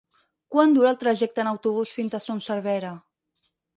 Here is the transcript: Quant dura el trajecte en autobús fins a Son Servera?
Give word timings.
Quant 0.53 0.71
dura 0.77 0.93
el 0.93 0.97
trajecte 1.03 1.43
en 1.43 1.49
autobús 1.51 1.91
fins 1.99 2.17
a 2.17 2.23
Son 2.25 2.43
Servera? 2.47 2.95